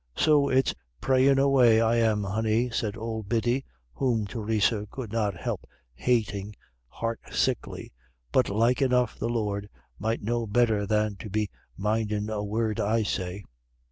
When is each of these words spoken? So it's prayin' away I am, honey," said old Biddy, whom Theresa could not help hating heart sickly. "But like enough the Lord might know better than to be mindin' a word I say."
So 0.17 0.49
it's 0.49 0.73
prayin' 0.99 1.37
away 1.37 1.79
I 1.79 1.97
am, 1.97 2.23
honey," 2.23 2.71
said 2.71 2.97
old 2.97 3.29
Biddy, 3.29 3.65
whom 3.93 4.25
Theresa 4.25 4.87
could 4.89 5.11
not 5.11 5.35
help 5.37 5.67
hating 5.93 6.55
heart 6.87 7.19
sickly. 7.31 7.93
"But 8.31 8.49
like 8.49 8.81
enough 8.81 9.19
the 9.19 9.29
Lord 9.29 9.69
might 9.99 10.23
know 10.23 10.47
better 10.47 10.87
than 10.87 11.17
to 11.17 11.29
be 11.29 11.51
mindin' 11.77 12.31
a 12.31 12.43
word 12.43 12.79
I 12.79 13.03
say." 13.03 13.43